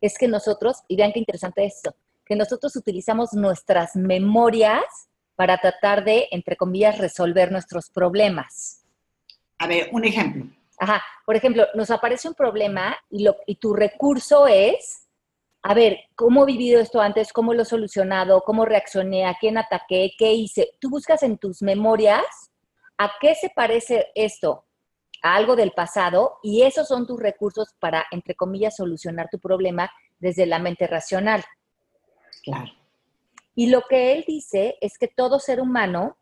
[0.00, 4.84] es que nosotros, y vean qué interesante esto, que nosotros utilizamos nuestras memorias
[5.36, 8.84] para tratar de, entre comillas, resolver nuestros problemas.
[9.58, 10.46] A ver, un ejemplo.
[10.78, 15.05] Ajá, por ejemplo, nos aparece un problema y, lo, y tu recurso es
[15.62, 17.32] a ver, ¿cómo he vivido esto antes?
[17.32, 18.42] ¿Cómo lo he solucionado?
[18.42, 19.26] ¿Cómo reaccioné?
[19.26, 20.12] ¿A quién ataqué?
[20.16, 20.70] ¿Qué hice?
[20.80, 22.24] Tú buscas en tus memorias
[22.98, 24.64] a qué se parece esto,
[25.22, 29.90] a algo del pasado, y esos son tus recursos para, entre comillas, solucionar tu problema
[30.18, 31.44] desde la mente racional.
[32.44, 32.72] Claro.
[33.54, 36.16] Y lo que él dice es que todo ser humano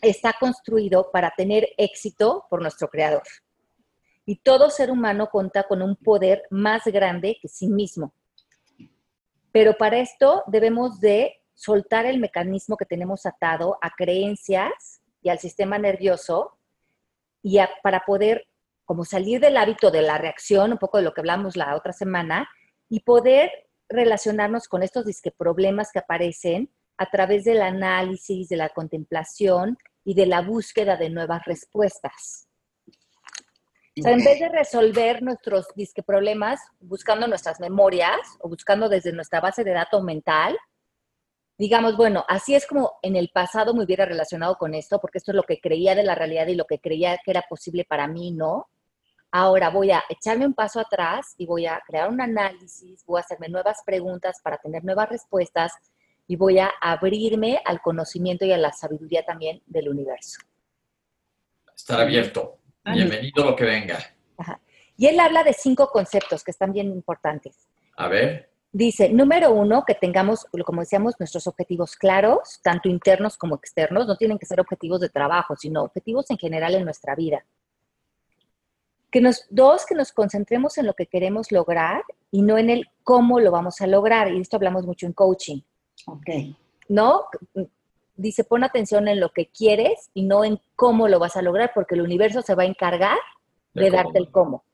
[0.00, 3.22] está construido para tener éxito por nuestro creador.
[4.24, 8.12] Y todo ser humano cuenta con un poder más grande que sí mismo.
[9.58, 15.40] Pero para esto debemos de soltar el mecanismo que tenemos atado a creencias y al
[15.40, 16.60] sistema nervioso
[17.42, 18.46] y para poder
[18.84, 21.92] como salir del hábito de la reacción, un poco de lo que hablamos la otra
[21.92, 22.48] semana,
[22.88, 23.50] y poder
[23.88, 30.14] relacionarnos con estos disque problemas que aparecen a través del análisis, de la contemplación y
[30.14, 32.47] de la búsqueda de nuevas respuestas.
[33.98, 39.12] O sea, en vez de resolver nuestros disque problemas buscando nuestras memorias o buscando desde
[39.12, 40.56] nuestra base de datos mental,
[41.58, 45.32] digamos, bueno, así es como en el pasado me hubiera relacionado con esto, porque esto
[45.32, 48.06] es lo que creía de la realidad y lo que creía que era posible para
[48.06, 48.68] mí, ¿no?
[49.30, 53.24] Ahora voy a echarme un paso atrás y voy a crear un análisis, voy a
[53.24, 55.72] hacerme nuevas preguntas para tener nuevas respuestas
[56.26, 60.38] y voy a abrirme al conocimiento y a la sabiduría también del universo.
[61.74, 62.57] Estar abierto.
[62.92, 63.98] Bienvenido lo que venga.
[64.96, 67.68] Y él habla de cinco conceptos que están bien importantes.
[67.96, 68.50] A ver.
[68.72, 74.06] Dice, número uno, que tengamos, como decíamos, nuestros objetivos claros, tanto internos como externos.
[74.06, 77.44] No tienen que ser objetivos de trabajo, sino objetivos en general en nuestra vida.
[79.10, 82.86] Que nos, dos, que nos concentremos en lo que queremos lograr y no en el
[83.04, 84.32] cómo lo vamos a lograr.
[84.32, 85.60] Y esto hablamos mucho en coaching.
[86.06, 86.28] Ok.
[86.88, 87.24] ¿No?
[88.18, 91.70] Dice, pon atención en lo que quieres y no en cómo lo vas a lograr,
[91.72, 93.16] porque el universo se va a encargar
[93.74, 94.64] de, darte el cómo.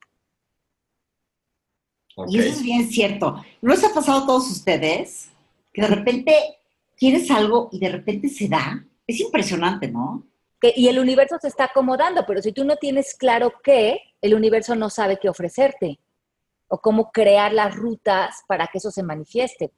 [2.27, 3.41] Y eso es bien cierto.
[3.61, 5.29] ¿No les ha pasado a todos ustedes
[5.71, 6.35] que de repente
[6.97, 8.83] quieres algo y de repente se da?
[9.05, 10.25] Es impresionante, ¿no?
[10.75, 14.75] y el universo se está acomodando, pero si tú no tienes claro qué, el universo
[14.75, 15.99] no sabe qué ofrecerte
[16.67, 19.71] o cómo crear las rutas para que eso se manifieste.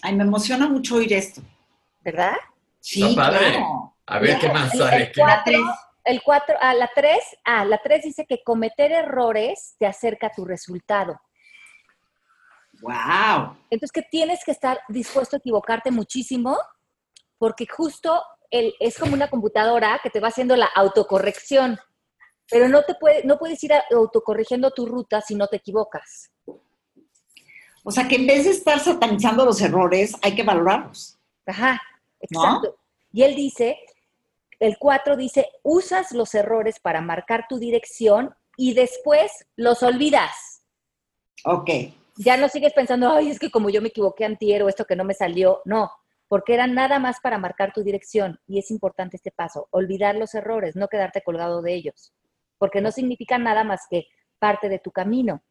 [0.00, 1.42] Ay, me emociona mucho oír esto.
[2.04, 2.36] ¿Verdad?
[2.80, 3.94] Sí, claro.
[4.06, 5.12] A ver qué más sale.
[6.04, 10.32] El 4, a la 3, ah, la 3 dice que cometer errores te acerca a
[10.32, 11.20] tu resultado.
[12.80, 13.56] Wow.
[13.70, 16.58] Entonces que tienes que estar dispuesto a equivocarte muchísimo
[17.38, 21.78] porque justo es como una computadora que te va haciendo la autocorrección,
[22.50, 26.30] pero no, te puede, no puedes ir autocorrigiendo tu ruta si no te equivocas.
[27.84, 31.18] O sea, que en vez de estar satanizando los errores, hay que valorarlos.
[31.46, 31.80] Ajá,
[32.22, 32.76] exacto.
[33.12, 33.78] Y él dice,
[34.58, 40.62] el 4 dice, usas los errores para marcar tu dirección y después los olvidas.
[41.44, 41.70] Ok.
[42.16, 44.96] Ya no sigues pensando, ay, es que como yo me equivoqué antier o esto que
[44.96, 45.62] no me salió.
[45.64, 45.90] No,
[46.28, 50.34] porque era nada más para marcar tu dirección y es importante este paso, olvidar los
[50.34, 52.14] errores, no quedarte colgado de ellos,
[52.56, 54.06] porque no significa nada más que
[54.38, 55.42] parte de tu camino.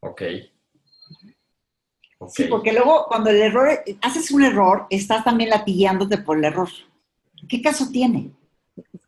[0.00, 0.22] Ok.
[2.28, 6.68] Sí, porque luego cuando el error, haces un error, estás también latillándote por el error.
[7.48, 8.30] ¿Qué caso tiene?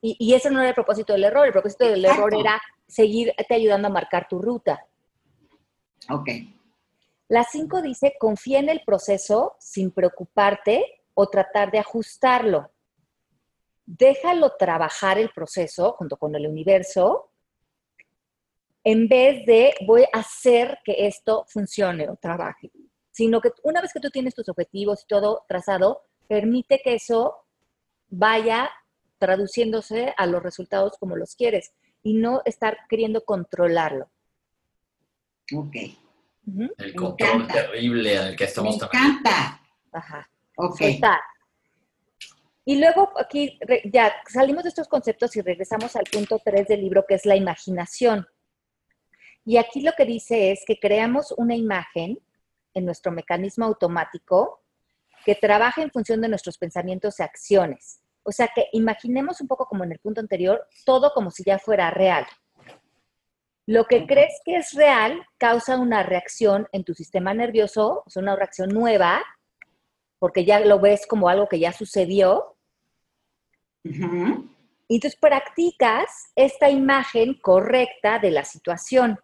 [0.00, 3.54] Y, y ese no era el propósito del error, el propósito del error era seguirte
[3.54, 4.86] ayudando a marcar tu ruta.
[6.10, 6.28] Ok.
[7.28, 12.70] La 5 dice, confía en el proceso sin preocuparte o tratar de ajustarlo.
[13.86, 17.30] Déjalo trabajar el proceso junto con el universo
[18.84, 22.70] en vez de voy a hacer que esto funcione o trabaje,
[23.14, 27.36] sino que una vez que tú tienes tus objetivos y todo trazado, permite que eso
[28.08, 28.68] vaya
[29.18, 31.72] traduciéndose a los resultados como los quieres
[32.02, 34.10] y no estar queriendo controlarlo.
[35.54, 35.76] Ok.
[36.76, 39.60] El control terrible en el que estamos Me encanta.
[39.92, 40.28] Ajá.
[40.56, 40.80] Ok.
[42.64, 43.60] Y luego aquí
[43.92, 47.36] ya salimos de estos conceptos y regresamos al punto 3 del libro, que es la
[47.36, 48.26] imaginación.
[49.44, 52.18] Y aquí lo que dice es que creamos una imagen
[52.74, 54.60] en nuestro mecanismo automático
[55.24, 58.00] que trabaja en función de nuestros pensamientos y acciones.
[58.22, 61.58] O sea que imaginemos un poco como en el punto anterior, todo como si ya
[61.58, 62.26] fuera real.
[63.66, 68.36] Lo que crees que es real causa una reacción en tu sistema nervioso, es una
[68.36, 69.22] reacción nueva,
[70.18, 72.56] porque ya lo ves como algo que ya sucedió.
[73.82, 79.18] Y entonces practicas esta imagen correcta de la situación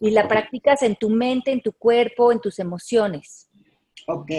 [0.00, 3.48] y la practicas en tu mente, en tu cuerpo, en tus emociones.
[4.06, 4.30] Ok.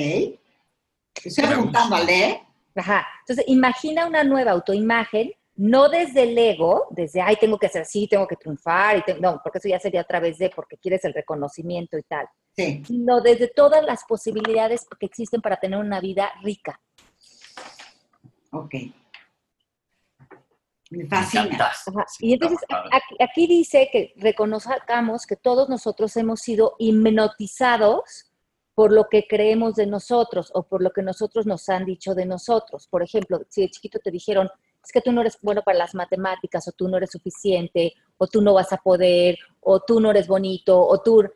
[1.23, 2.41] Estoy apuntando, ¿vale?
[2.75, 3.05] Ajá.
[3.21, 8.07] Entonces, imagina una nueva autoimagen no desde el ego, desde, ay, tengo que ser así,
[8.07, 11.13] tengo que triunfar, y no, porque eso ya sería a través de, porque quieres el
[11.13, 12.27] reconocimiento y tal.
[12.55, 12.81] Sí.
[12.87, 16.79] Sino desde todas las posibilidades que existen para tener una vida rica.
[18.53, 18.73] Ok.
[20.89, 21.71] Me fascina.
[22.19, 22.59] Y entonces
[23.19, 28.31] aquí, dice que reconozcamos que todos nosotros hemos sido hipnotizados
[28.73, 32.25] por lo que creemos de nosotros o por lo que nosotros nos han dicho de
[32.25, 32.87] nosotros.
[32.87, 34.49] Por ejemplo, si de chiquito te dijeron,
[34.83, 38.27] es que tú no eres bueno para las matemáticas, o tú no eres suficiente, o
[38.27, 41.29] tú no vas a poder, o tú no eres bonito, o tú...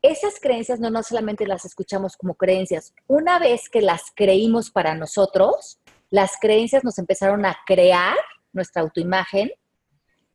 [0.00, 2.94] Esas creencias no, no solamente las escuchamos como creencias.
[3.08, 5.80] Una vez que las creímos para nosotros,
[6.10, 8.16] las creencias nos empezaron a crear
[8.56, 9.52] nuestra autoimagen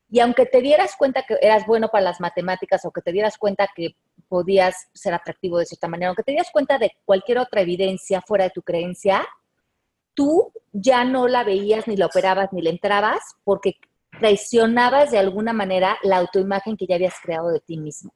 [0.09, 3.37] y aunque te dieras cuenta que eras bueno para las matemáticas o que te dieras
[3.37, 3.95] cuenta que
[4.27, 8.43] podías ser atractivo de cierta manera, aunque te dieras cuenta de cualquier otra evidencia fuera
[8.43, 9.25] de tu creencia,
[10.13, 13.75] tú ya no la veías ni la operabas ni le entrabas porque
[14.19, 18.13] traicionabas de alguna manera la autoimagen que ya habías creado de ti mismo.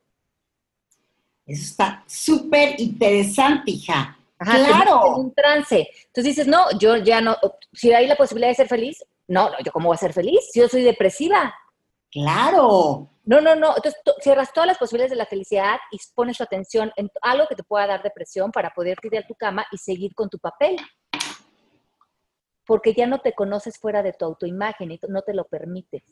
[1.46, 4.18] Eso está súper interesante, hija.
[4.38, 5.16] Claro.
[5.16, 5.88] En un trance.
[6.08, 7.38] Entonces dices, no, yo ya no,
[7.74, 10.40] si hay la posibilidad de ser feliz, no, no, yo cómo voy a ser feliz
[10.52, 11.54] si yo soy depresiva.
[12.12, 13.10] Claro.
[13.24, 13.76] No, no, no.
[13.76, 17.56] Entonces cierras todas las posibilidades de la felicidad y pones tu atención en algo que
[17.56, 20.78] te pueda dar depresión para poder ir a tu cama y seguir con tu papel.
[22.66, 26.04] Porque ya no te conoces fuera de tu autoimagen y no te lo permites.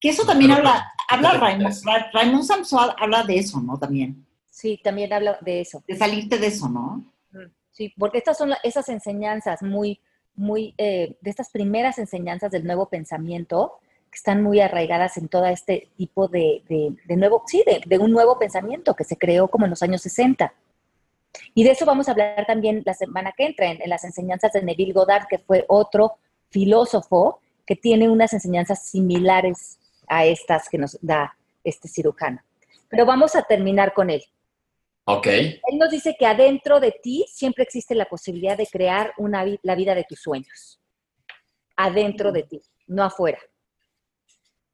[0.00, 1.74] Que eso también habla, habla Raymond,
[2.14, 3.78] Raymond Samson habla de eso, ¿no?
[3.78, 4.26] También.
[4.50, 5.82] Sí, también habla de eso.
[5.86, 7.04] De salirte de eso, ¿no?
[7.70, 10.00] Sí, porque estas son esas enseñanzas muy,
[10.34, 13.78] muy, eh, de estas primeras enseñanzas del nuevo pensamiento,
[14.10, 18.38] que están muy arraigadas en todo este tipo de, de, nuevo, sí, de, un nuevo
[18.38, 20.52] pensamiento que se creó como en los años 60.
[21.54, 24.62] Y de eso vamos a hablar también la semana que entra, en, las enseñanzas de
[24.62, 26.16] Neville Goddard, que fue otro
[26.50, 32.40] filósofo que tiene unas enseñanzas similares a estas que nos da este cirujano.
[32.88, 34.24] Pero vamos a terminar con él.
[35.04, 35.26] Ok.
[35.26, 39.74] Él nos dice que adentro de ti siempre existe la posibilidad de crear una, la
[39.74, 40.80] vida de tus sueños.
[41.76, 43.38] Adentro de ti, no afuera.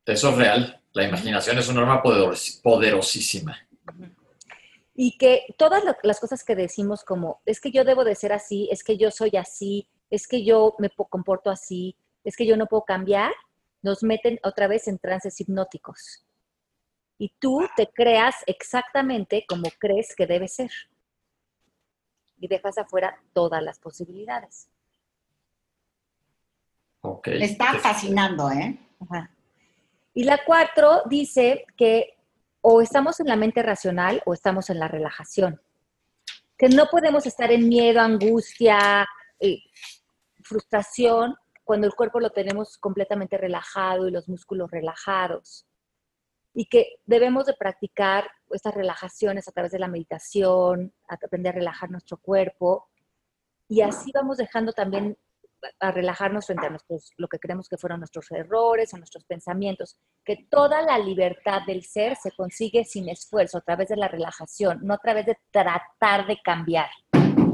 [0.05, 0.83] Eso es real.
[0.93, 3.59] La imaginación es una arma poderosísima.
[4.95, 8.69] Y que todas las cosas que decimos como, es que yo debo de ser así,
[8.73, 12.67] es que yo soy así, es que yo me comporto así, es que yo no
[12.67, 13.33] puedo cambiar,
[13.83, 16.26] nos meten otra vez en trances hipnóticos.
[17.19, 20.71] Y tú te creas exactamente como crees que debe ser.
[22.39, 24.69] Y dejas afuera todas las posibilidades.
[27.27, 28.79] Me está fascinando, ¿eh?
[29.01, 29.31] Ajá.
[30.13, 32.17] Y la cuatro dice que
[32.61, 35.61] o estamos en la mente racional o estamos en la relajación.
[36.59, 39.07] Que no podemos estar en miedo, angustia,
[39.39, 39.59] eh,
[40.43, 45.67] frustración, cuando el cuerpo lo tenemos completamente relajado y los músculos relajados.
[46.59, 51.91] Y que debemos de practicar estas relajaciones a través de la meditación, aprender a relajar
[51.91, 52.89] nuestro cuerpo.
[53.69, 55.19] Y así vamos dejando también
[55.81, 59.99] a relajarnos frente a nuestros, lo que creemos que fueron nuestros errores o nuestros pensamientos,
[60.25, 64.79] que toda la libertad del ser se consigue sin esfuerzo, a través de la relajación,
[64.83, 66.89] no a través de tratar de cambiar.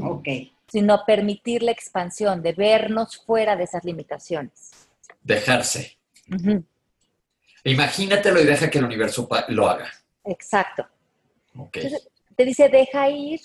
[0.05, 0.27] Ok.
[0.67, 4.71] Sino permitir la expansión, de vernos fuera de esas limitaciones.
[5.21, 5.97] Dejarse.
[7.63, 9.91] Imagínatelo y deja que el universo lo haga.
[10.25, 10.87] Exacto.
[12.35, 13.39] te dice, deja ir,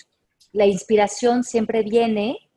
[0.53, 2.49] la inspiración siempre viene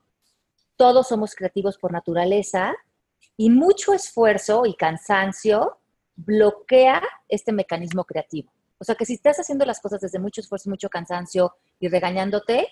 [0.81, 2.73] todos somos creativos por naturaleza
[3.37, 5.77] y mucho esfuerzo y cansancio
[6.15, 8.51] bloquea este mecanismo creativo.
[8.79, 12.67] O sea que si estás haciendo las cosas desde mucho esfuerzo, mucho cansancio y regañándote,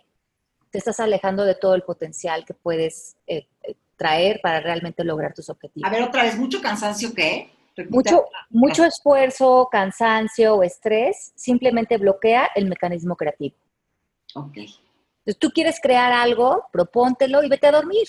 [0.71, 5.35] te estás alejando de todo el potencial que puedes eh, eh, traer para realmente lograr
[5.35, 5.87] tus objetivos.
[5.87, 7.51] A ver, otra vez, ¿mucho cansancio qué?
[7.89, 13.55] Mucho, mucho esfuerzo, cansancio o estrés simplemente bloquea el mecanismo creativo.
[14.35, 14.57] Ok.
[14.57, 18.07] Entonces, tú quieres crear algo, propóntelo y vete a dormir.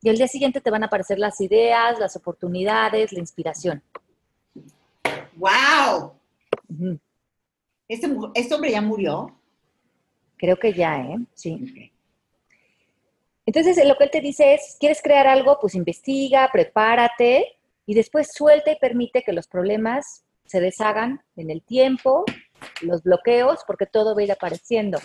[0.00, 3.82] Y al día siguiente te van a aparecer las ideas, las oportunidades, la inspiración.
[5.36, 6.12] ¡Wow!
[7.88, 9.38] ¿Este, ¿Este, hombre ya murió?
[10.36, 11.18] Creo que ya, ¿eh?
[11.34, 11.92] Sí.
[13.46, 15.58] Entonces, lo que él te dice es, ¿quieres crear algo?
[15.60, 21.62] Pues investiga, prepárate y después suelta y permite que los problemas se deshagan en el
[21.62, 22.24] tiempo,
[22.82, 24.98] los bloqueos, porque todo va a ir apareciendo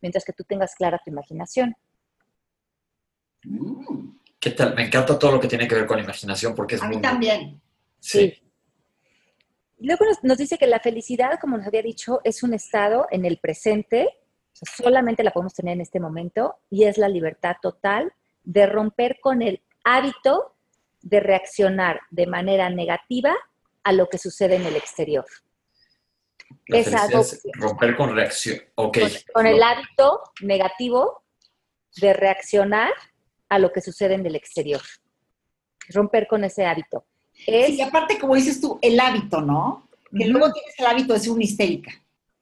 [0.00, 1.74] mientras que tú tengas clara tu imaginación.
[4.38, 4.74] ¿Qué tal?
[4.74, 7.00] Me encanta todo lo que tiene que ver con la imaginación porque es A mí
[7.00, 7.60] también.
[8.00, 8.34] Sí.
[9.78, 13.38] Luego nos, dice que la felicidad, como nos había dicho, es un estado en el
[13.38, 14.08] presente,
[14.52, 18.12] solamente la podemos tener en este momento, y es la libertad total
[18.44, 20.54] de romper con el hábito
[21.02, 23.34] de reaccionar de manera negativa
[23.84, 25.24] a lo que sucede en el exterior
[26.66, 26.92] es
[27.54, 28.60] romper con reacción.
[28.74, 31.24] Con, el hábito negativo
[31.96, 32.92] de reaccionar
[33.48, 34.80] a lo que sucede en el exterior.
[35.88, 37.04] Romper con ese hábito.
[37.46, 39.88] y aparte, como dices tú, el hábito, ¿no?
[40.16, 41.92] Que luego tienes el hábito de ser una histérica.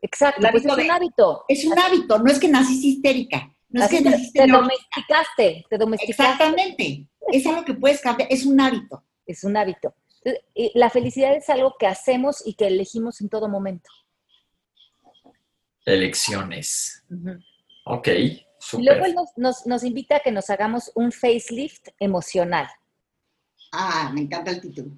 [0.03, 1.45] Exacto, pues es un hábito.
[1.49, 3.53] Es un hábito, no es que naciste histérica.
[3.69, 6.23] No es que te, te domesticaste, te domesticaste.
[6.23, 7.07] Exactamente.
[7.33, 9.03] Es algo que puedes cambiar, es un hábito.
[9.27, 9.95] Es un hábito.
[10.75, 13.89] La felicidad es algo que hacemos y que elegimos en todo momento.
[15.85, 17.05] Elecciones.
[17.85, 18.09] Ok,
[18.59, 18.81] super.
[18.81, 22.69] Y luego él nos, invita a que nos hagamos un facelift emocional.
[23.73, 24.91] Ah, me encanta el título.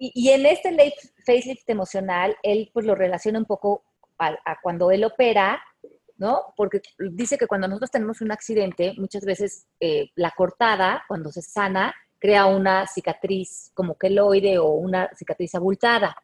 [0.00, 0.94] Y, en este
[1.26, 3.82] facelift emocional, él pues lo relaciona un poco
[4.16, 5.60] a, cuando él opera,
[6.18, 6.52] ¿no?
[6.56, 11.42] Porque dice que cuando nosotros tenemos un accidente, muchas veces eh, la cortada, cuando se
[11.42, 16.16] sana, crea una cicatriz como queloide o una cicatriz abultada.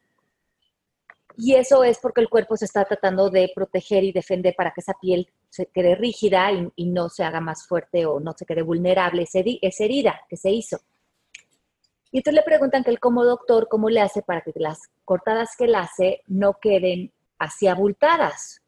[1.37, 4.81] Y eso es porque el cuerpo se está tratando de proteger y defender para que
[4.81, 8.61] esa piel se quede rígida y, no se haga más fuerte o no se quede
[8.61, 10.79] vulnerable esa herida que se hizo.
[12.11, 15.55] Y entonces le preguntan que él como doctor, ¿cómo le hace para que las cortadas
[15.57, 18.61] que él hace no queden así abultadas?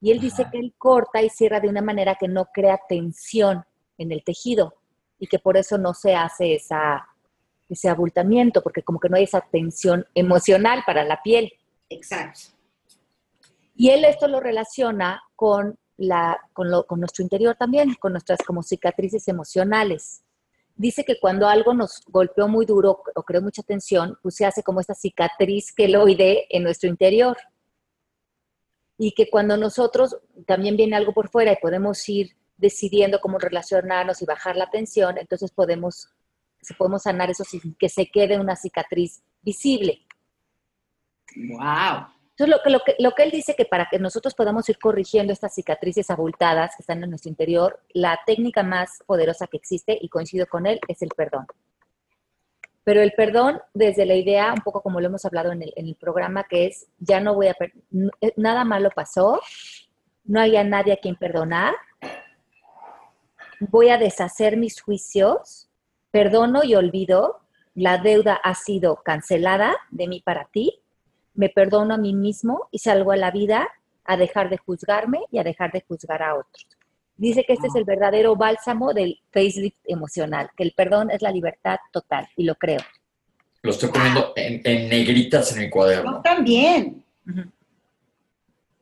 [0.00, 3.64] Y él dice que él corta y cierra de una manera que no crea tensión
[3.98, 4.74] en el tejido
[5.18, 7.06] y que por eso no se hace esa,
[7.68, 11.52] ese abultamiento, porque como que no hay esa tensión emocional para la piel.
[11.88, 12.56] Exacto.
[13.74, 18.40] Y él esto lo relaciona con, la, con, lo, con nuestro interior también, con nuestras
[18.46, 20.22] como cicatrices emocionales.
[20.74, 24.62] Dice que cuando algo nos golpeó muy duro o creó mucha tensión, pues se hace
[24.62, 27.36] como esta cicatriz queloide en nuestro interior.
[29.02, 34.20] Y que cuando nosotros también viene algo por fuera y podemos ir decidiendo cómo relacionarnos
[34.20, 36.08] y bajar la tensión, entonces podemos,
[36.76, 40.06] podemos sanar eso sin que se quede una cicatriz visible.
[41.34, 42.08] ¡Wow!
[42.28, 44.78] Entonces, lo que, lo, que, lo que él dice que para que nosotros podamos ir
[44.78, 49.98] corrigiendo estas cicatrices abultadas que están en nuestro interior, la técnica más poderosa que existe,
[49.98, 51.46] y coincido con él, es el perdón.
[52.84, 56.44] Pero el perdón desde la idea, un poco como lo hemos hablado en el, programa,
[56.44, 57.56] que es, ya no voy a,
[58.36, 59.40] nada malo pasó,
[60.24, 61.74] no hay a nadie a quien perdonar,
[63.60, 65.68] voy a deshacer mis juicios,
[66.10, 67.40] perdono y olvido,
[67.74, 70.80] la deuda ha sido cancelada de mí para ti,
[71.34, 73.68] me perdono a mí mismo y salgo a la vida
[74.04, 76.79] a dejar de juzgarme y a dejar de juzgar a otros.
[77.20, 81.30] Dice que este es el verdadero bálsamo del facelift emocional, que el perdón es la
[81.30, 82.80] libertad total, y lo creo.
[83.62, 86.16] Lo estoy poniendo en, negritas en el cuaderno.
[86.16, 87.04] Yo también.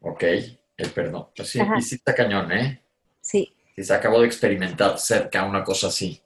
[0.00, 1.26] Ok, el perdón.
[1.34, 2.80] Pues sí, y sí está cañón, ¿eh?
[3.20, 6.20] Sí se acabó de experimentar cerca una cosa así.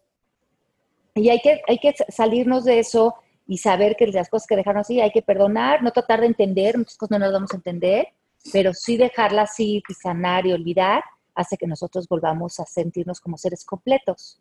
[1.15, 3.15] Y hay que, hay que salirnos de eso
[3.47, 6.79] y saber que las cosas que dejaron así hay que perdonar, no tratar de entender,
[6.79, 8.09] muchas cosas no las vamos a entender,
[8.53, 11.03] pero sí dejarlas así, sanar y olvidar,
[11.35, 14.41] hace que nosotros volvamos a sentirnos como seres completos.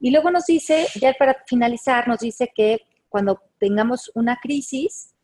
[0.00, 5.14] Y luego nos dice, ya para finalizar, nos dice que cuando tengamos una crisis,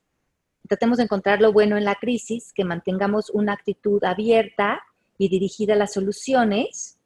[0.68, 4.80] tratemos de encontrar lo bueno en la crisis, que mantengamos una actitud abierta
[5.18, 6.98] y dirigida a las soluciones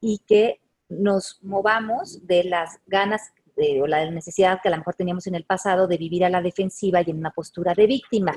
[0.00, 3.32] y que nos movamos de las ganas
[3.80, 6.40] o la necesidad que a lo mejor teníamos en el pasado de vivir a la
[6.40, 8.32] defensiva y en una postura de víctima.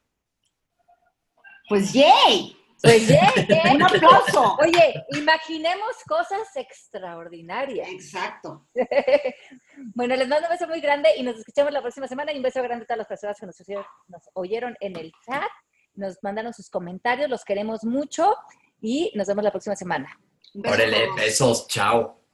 [1.68, 2.56] Pues yay.
[2.82, 3.10] Pues
[3.76, 4.56] Un aplauso.
[4.62, 7.90] Oye, imaginemos cosas extraordinarias.
[7.90, 8.70] Exacto.
[9.96, 12.44] bueno, les mando un beso muy grande y nos escuchamos la próxima semana y un
[12.44, 15.52] beso grande a todas las personas que nos, oyeron en el chat.
[15.96, 18.34] Nos mandaron sus comentarios, los queremos mucho
[18.80, 20.18] y nos vemos la próxima semana.
[20.66, 22.19] Órale, besos, chao.